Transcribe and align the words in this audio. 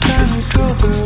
time 0.00 0.28
you 0.36 0.42
drove 0.50 0.97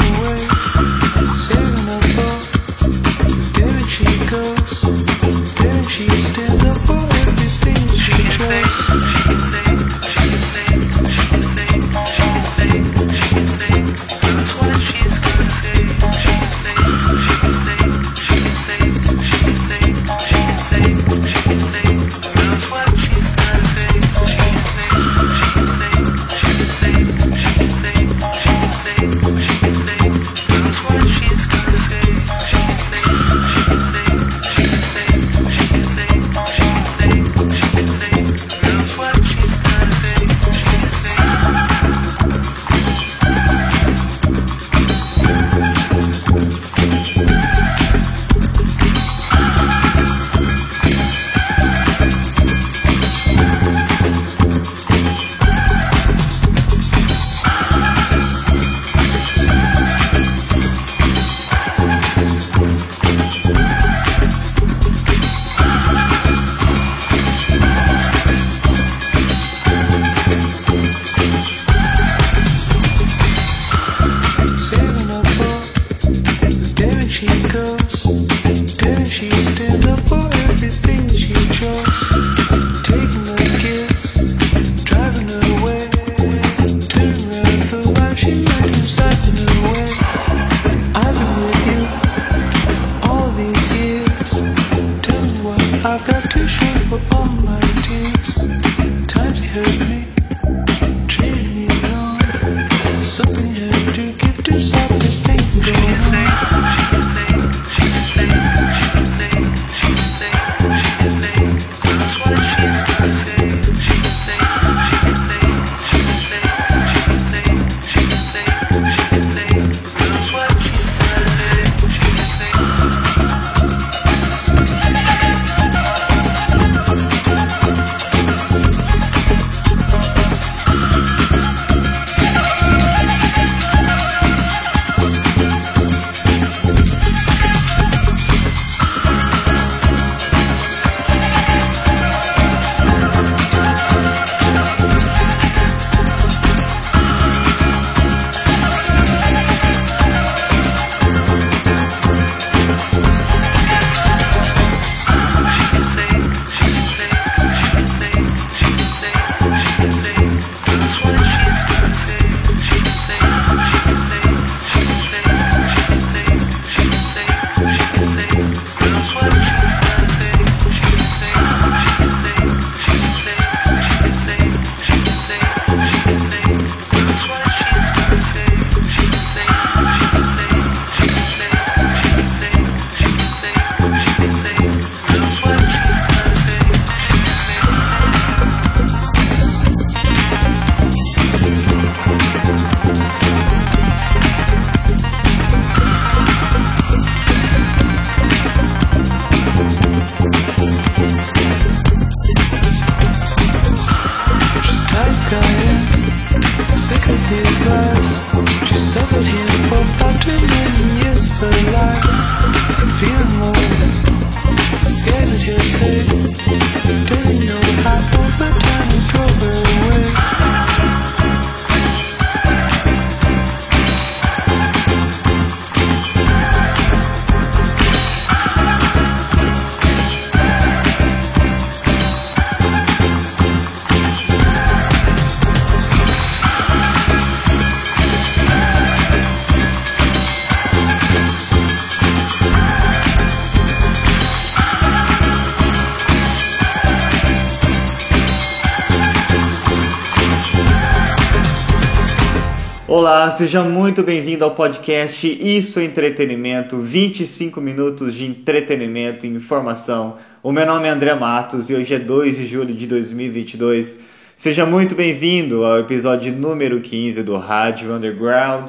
Olá, 253.22 253.30
seja 253.30 253.62
muito 253.62 254.02
bem-vindo 254.02 254.44
ao 254.44 254.50
podcast 254.50 255.28
Isso 255.40 255.80
Entretenimento, 255.80 256.80
25 256.80 257.60
minutos 257.60 258.14
de 258.14 258.26
entretenimento 258.26 259.24
e 259.24 259.28
informação. 259.28 260.16
O 260.42 260.50
meu 260.50 260.66
nome 260.66 260.88
é 260.88 260.90
André 260.90 261.14
Matos 261.14 261.70
e 261.70 261.74
hoje 261.76 261.94
é 261.94 262.00
2 262.00 262.36
de 262.36 262.46
julho 262.46 262.74
de 262.74 262.84
2022. 262.88 263.94
Seja 264.34 264.66
muito 264.66 264.96
bem-vindo 264.96 265.64
ao 265.64 265.78
episódio 265.78 266.32
número 266.32 266.80
15 266.80 267.22
do 267.22 267.36
Rádio 267.36 267.92
Underground, 267.94 268.68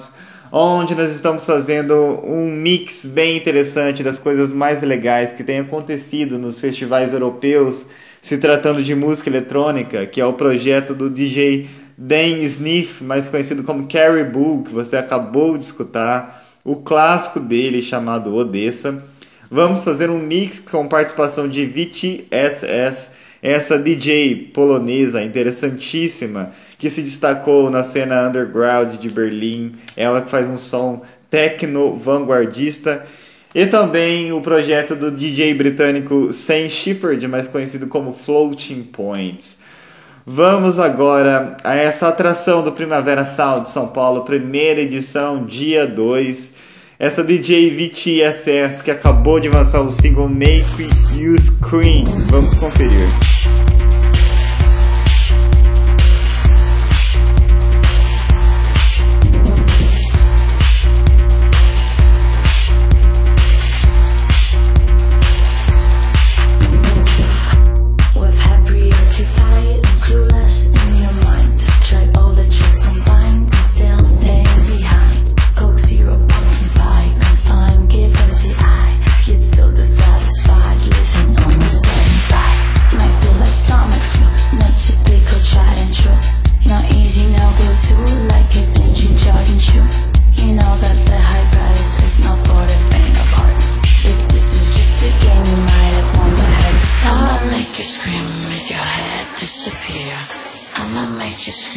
onde 0.51 0.93
nós 0.93 1.09
estamos 1.09 1.43
fazendo 1.47 2.21
um 2.23 2.45
mix 2.45 3.07
bem 3.07 3.35
interessante 3.35 4.03
das 4.03 4.19
coisas 4.19 4.53
mais 4.53 4.83
legais 4.83 5.33
que 5.33 5.43
têm 5.43 5.61
acontecido 5.61 6.37
nos 6.37 6.59
festivais 6.59 7.11
europeus, 7.11 7.87
se 8.21 8.37
tratando 8.37 8.83
de 8.83 8.93
música 8.93 9.31
eletrônica, 9.31 10.05
que 10.05 10.21
é 10.21 10.25
o 10.27 10.33
projeto 10.33 10.93
do 10.93 11.09
DJ 11.09 11.67
Dan 11.97 12.37
Sniff, 12.39 13.03
mais 13.03 13.29
conhecido 13.29 13.63
como 13.63 13.87
Caribou, 13.87 14.63
que 14.63 14.71
você 14.71 14.97
acabou 14.97 15.57
de 15.57 15.65
escutar, 15.65 16.45
o 16.63 16.77
clássico 16.77 17.39
dele 17.39 17.81
chamado 17.81 18.33
Odessa. 18.33 19.03
Vamos 19.49 19.83
fazer 19.83 20.09
um 20.09 20.19
mix 20.19 20.59
com 20.59 20.87
participação 20.87 21.47
de 21.47 21.65
VTSS, 21.65 23.11
essa 23.41 23.77
DJ 23.77 24.51
polonesa 24.53 25.21
interessantíssima 25.21 26.51
que 26.79 26.89
se 26.89 27.01
destacou 27.01 27.69
na 27.69 27.83
cena 27.83 28.27
underground 28.27 28.97
de 28.97 29.09
Berlim. 29.09 29.73
Ela 29.95 30.21
que 30.21 30.31
faz 30.31 30.47
um 30.47 30.57
som 30.57 31.01
techno 31.29 31.97
vanguardista. 31.97 33.05
E 33.55 33.65
também 33.67 34.33
o 34.33 34.41
projeto 34.41 34.95
do 34.95 35.11
DJ 35.11 35.53
britânico 35.53 36.33
Sam 36.33 36.69
Shifford, 36.69 37.27
mais 37.27 37.47
conhecido 37.47 37.87
como 37.87 38.13
Floating 38.13 38.83
Points. 38.83 39.61
Vamos 40.25 40.79
agora 40.79 41.57
a 41.65 41.75
essa 41.75 42.07
atração 42.07 42.63
do 42.63 42.71
Primavera 42.71 43.25
Sound 43.25 43.63
de 43.63 43.69
São 43.69 43.87
Paulo, 43.87 44.21
primeira 44.23 44.79
edição, 44.79 45.45
dia 45.45 45.85
2. 45.85 46.53
Essa 46.97 47.21
DJ 47.21 47.69
VTSS 47.71 48.81
que 48.81 48.89
acabou 48.89 49.41
de 49.41 49.49
lançar 49.49 49.81
o 49.81 49.91
single 49.91 50.29
Make 50.29 50.89
You 51.13 51.37
Scream. 51.37 52.05
Vamos 52.29 52.55
conferir. 52.55 53.09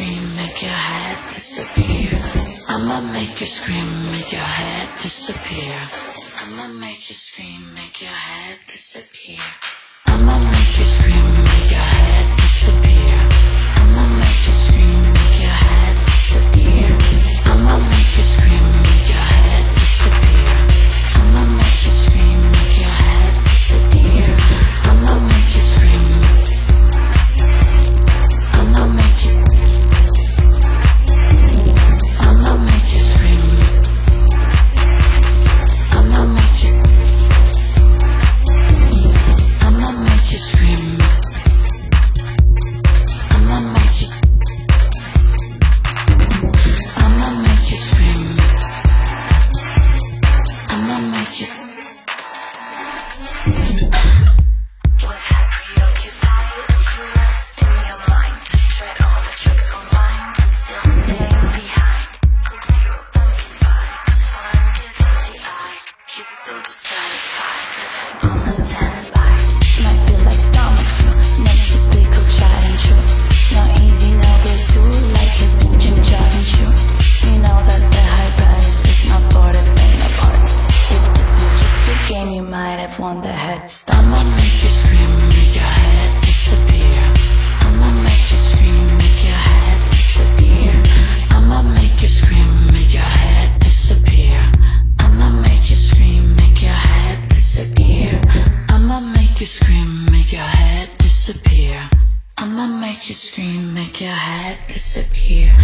scream, 0.07 0.35
make 0.35 0.61
your 0.61 0.71
head 0.71 1.17
disappear. 1.33 2.19
I'ma 2.69 3.01
make 3.11 3.39
you 3.41 3.47
scream, 3.47 3.87
make 4.11 4.31
your 4.31 4.41
head 4.41 4.89
disappear. 5.01 5.75
I'ma 6.41 6.67
make 6.79 7.09
you 7.09 7.15
scream, 7.15 7.73
make 7.73 8.01
your 8.01 8.09
head 8.09 8.59
disappear. 8.67 9.39
I'ma 10.05 10.37
make 10.51 10.79
you 10.79 10.85
scream, 10.85 11.25
make 11.49 11.71
your 11.71 11.87
head 11.95 12.25
disappear. 12.37 13.15
I'ma 13.79 14.03
make 14.19 14.41
you 14.47 14.53
scream, 14.63 15.13
make 15.13 15.41
your 15.41 15.57
head 15.65 15.95
disappear. 16.05 16.66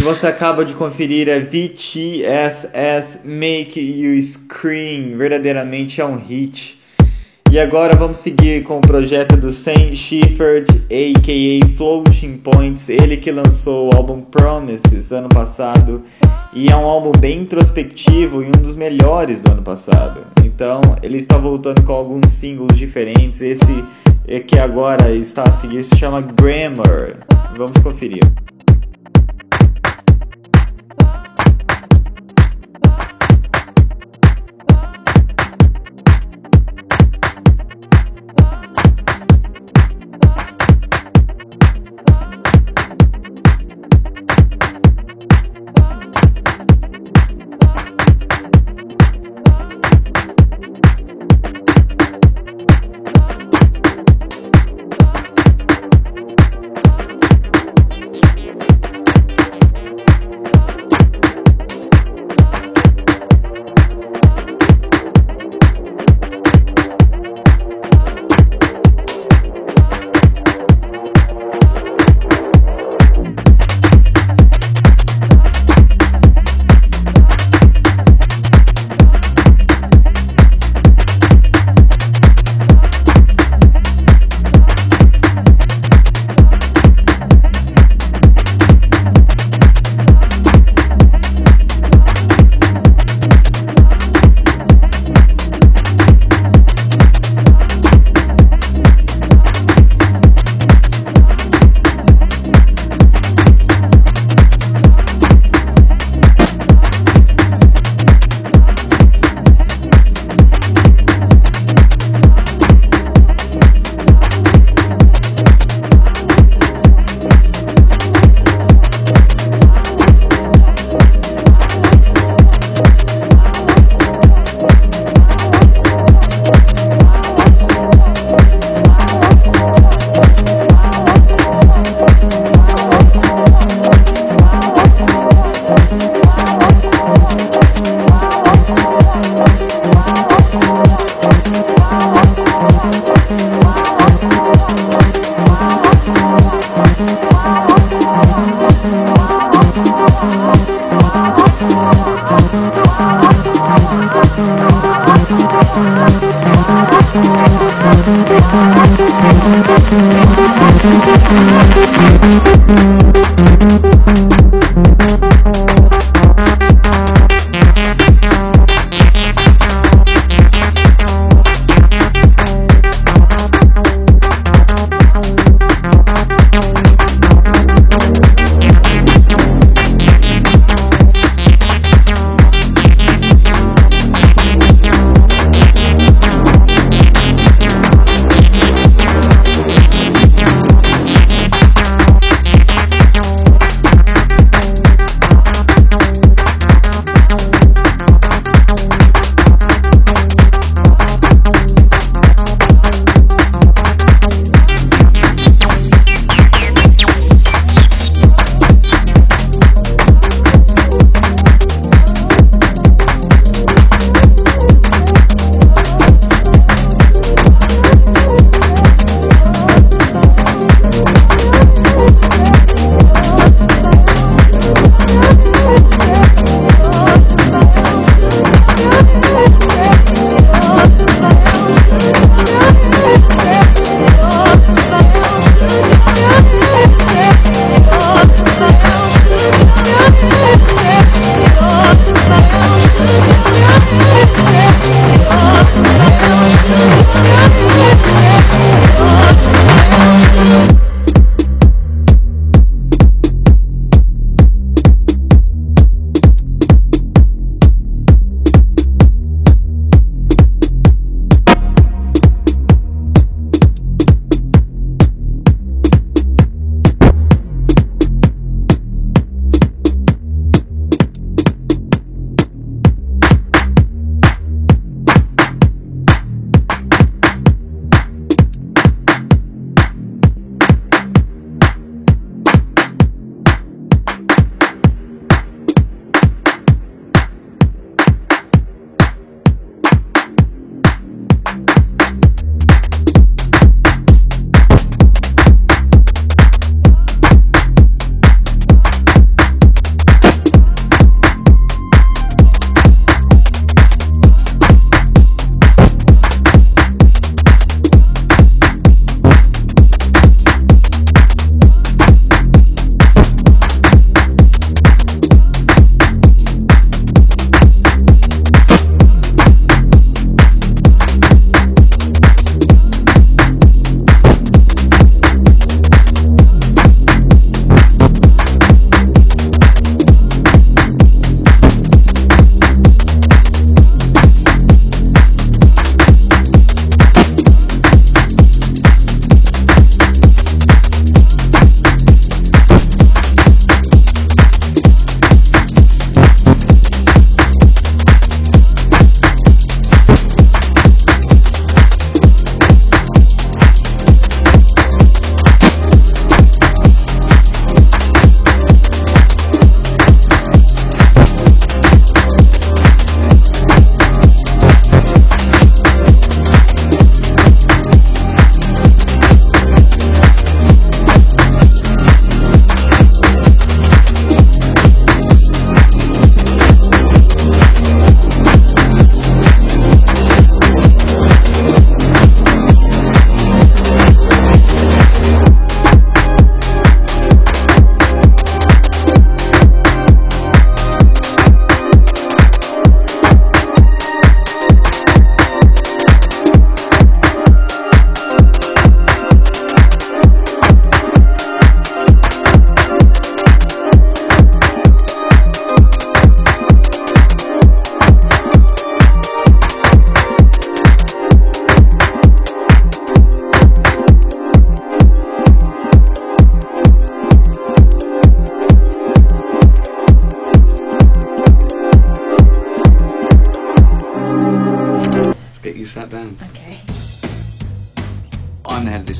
Você 0.04 0.26
acaba 0.26 0.64
de 0.64 0.74
conferir 0.74 1.28
é 1.28 1.40
VTSS 1.40 3.26
Make 3.26 3.80
You 3.80 4.20
Scream. 4.22 5.16
Verdadeiramente 5.16 6.00
é 6.00 6.04
um 6.04 6.16
hit. 6.16 6.78
E 7.50 7.58
agora 7.58 7.94
vamos 7.94 8.18
seguir 8.18 8.64
com 8.64 8.78
o 8.78 8.80
projeto 8.80 9.36
do 9.36 9.50
Sam 9.50 9.94
Shifford, 9.94 10.66
a.k.a. 10.90 11.66
Floating 11.76 12.36
Points. 12.38 12.88
Ele 12.88 13.16
que 13.16 13.30
lançou 13.30 13.90
o 13.90 13.96
álbum 13.96 14.20
Promises 14.20 15.12
ano 15.12 15.28
passado. 15.28 16.02
E 16.52 16.70
é 16.70 16.76
um 16.76 16.84
álbum 16.84 17.12
bem 17.18 17.40
introspectivo 17.40 18.42
e 18.42 18.46
um 18.46 18.52
dos 18.52 18.74
melhores 18.74 19.40
do 19.40 19.52
ano 19.52 19.62
passado. 19.62 20.26
Então 20.44 20.80
ele 21.02 21.18
está 21.18 21.38
voltando 21.38 21.82
com 21.82 21.92
alguns 21.92 22.32
singles 22.32 22.76
diferentes. 22.76 23.40
Esse 23.40 23.84
que 24.46 24.58
agora 24.58 25.12
está 25.12 25.44
a 25.44 25.52
seguir 25.52 25.82
se 25.84 25.96
chama 25.96 26.20
Grammar. 26.20 27.18
Vamos 27.56 27.76
conferir. 27.78 28.22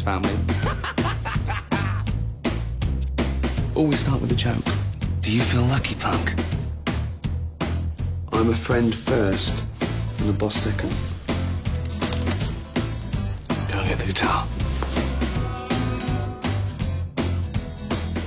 family. 0.03 0.35
Always 3.75 4.01
start 4.01 4.21
with 4.21 4.31
a 4.33 4.35
joke. 4.35 4.65
Do 5.21 5.35
you 5.35 5.43
feel 5.43 5.63
lucky, 5.63 5.95
punk? 5.97 6.35
I'm 8.33 8.51
a 8.51 8.55
friend 8.55 8.95
first, 8.95 9.65
and 10.19 10.31
a 10.31 10.33
boss 10.33 10.55
second. 10.55 10.91
Go 13.69 13.85
get 13.85 13.99
the 13.99 14.07
guitar. 14.07 14.47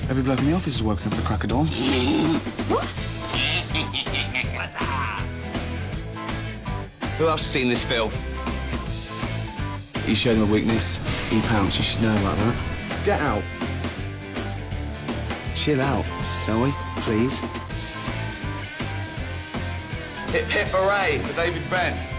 Every 0.10 0.24
bloke 0.24 0.40
in 0.40 0.46
the 0.46 0.54
office 0.54 0.76
is 0.76 0.84
working 0.84 1.08
up 1.08 1.14
at 1.14 1.20
the 1.20 1.26
crack 1.26 1.44
of 1.44 1.50
dawn. 1.50 1.68
what? 2.68 3.08
Who 7.18 7.28
else 7.28 7.42
has 7.42 7.52
seen 7.52 7.68
this 7.68 7.84
filth? 7.84 8.16
You 10.08 10.16
showed 10.16 10.38
him 10.38 10.44
a 10.44 10.46
weakness. 10.46 11.00
He 11.30 11.42
pounced. 11.42 11.78
You 11.78 11.84
should 11.84 12.02
know 12.02 12.18
about 12.18 12.38
that. 12.38 12.56
Get 13.06 13.20
out. 13.20 13.44
Chill 15.56 15.82
out, 15.82 16.06
shall 16.46 16.64
we? 16.64 16.72
Please. 17.02 17.40
Hip 20.32 20.46
hip 20.46 20.68
hooray 20.72 21.20
for 21.20 21.34
David 21.34 21.68
Brent. 21.68 22.17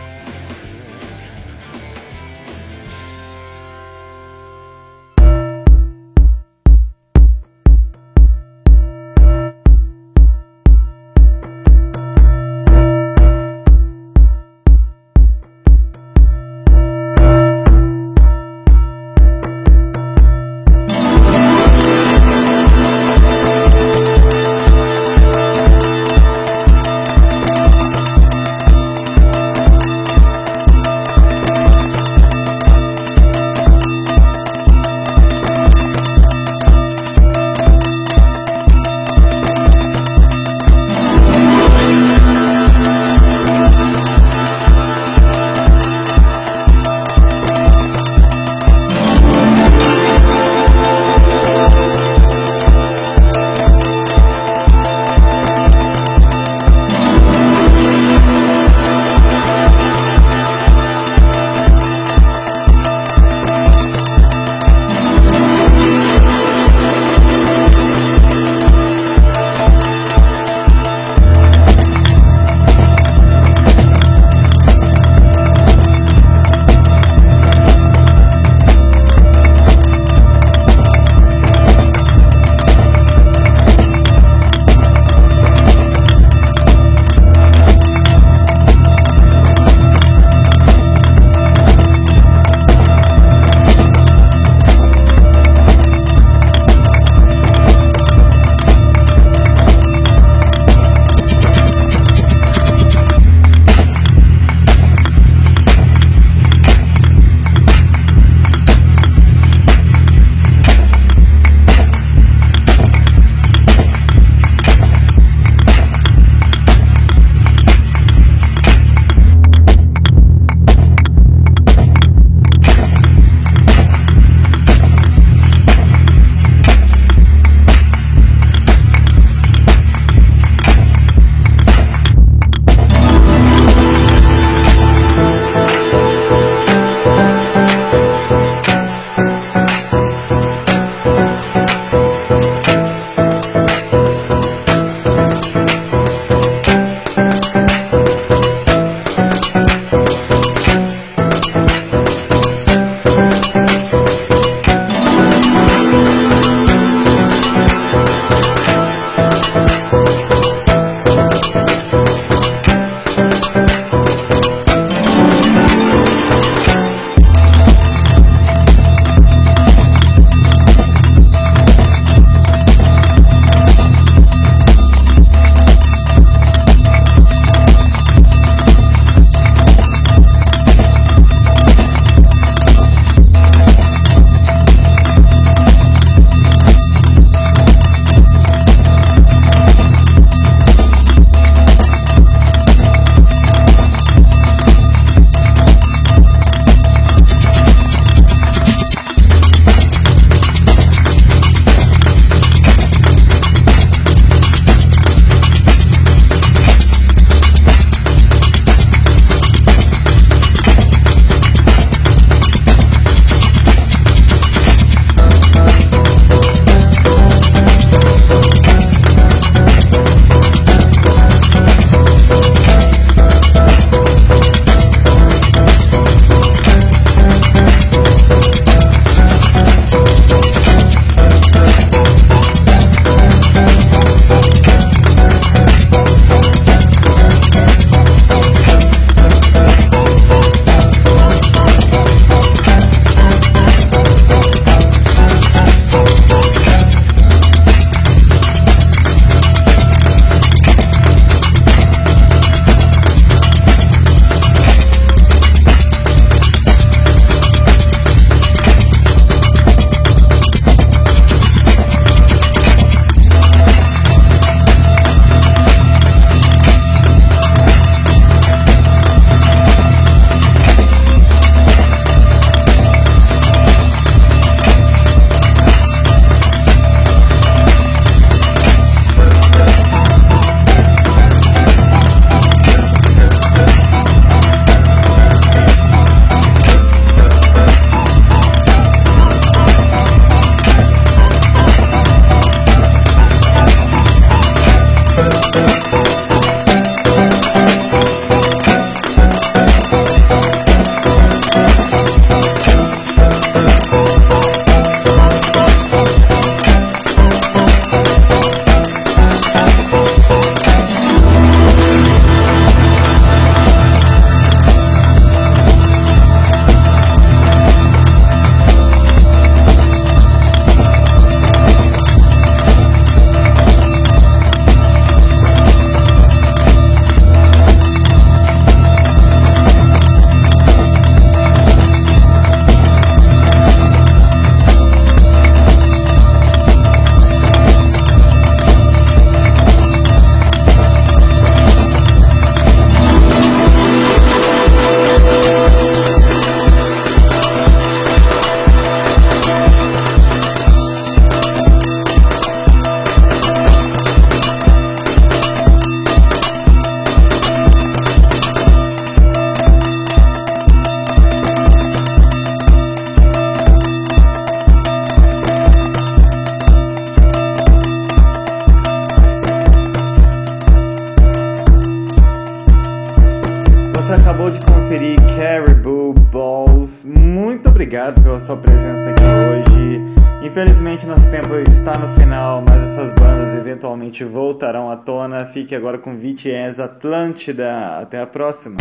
presença 378.99 379.11
aqui 379.11 379.23
hoje. 379.23 380.03
Infelizmente, 380.43 381.07
nosso 381.07 381.31
tempo 381.31 381.55
está 381.55 381.97
no 381.99 382.19
final, 382.19 382.61
mas 382.63 382.83
essas 382.83 383.13
bandas 383.13 383.57
eventualmente 383.57 384.25
voltarão 384.25 384.91
à 384.91 384.97
tona. 384.97 385.47
Fique 385.47 385.75
agora 385.75 385.99
com 385.99 386.17
VTS 386.17 386.81
Atlântida. 386.81 387.99
Até 388.01 388.21
a 388.21 388.27
próxima! 388.27 388.77